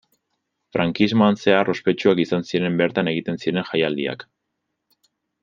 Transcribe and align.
Frankismoan 0.77 1.37
zehar 1.43 1.69
ospetsuak 1.73 2.21
izan 2.23 2.47
ziren 2.53 2.81
bertan 2.81 3.13
egiten 3.13 3.39
ziren 3.45 3.69
jaialdiak. 3.71 4.27